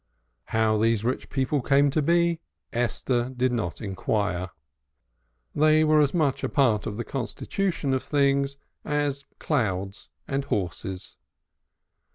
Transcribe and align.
How 0.45 0.79
these 0.79 1.03
rich 1.03 1.29
people 1.29 1.61
came 1.61 1.91
to 1.91 2.01
be, 2.01 2.39
Esther 2.73 3.29
did 3.37 3.51
not 3.51 3.79
inquire; 3.81 4.49
they 5.53 5.83
were 5.83 6.01
as 6.01 6.11
much 6.11 6.43
a 6.43 6.49
part 6.49 6.87
of 6.87 6.97
the 6.97 7.03
constitution 7.05 7.93
of 7.93 8.01
things 8.01 8.57
as 8.83 9.25
clouds 9.37 10.09
and 10.27 10.43
horses. 10.45 11.17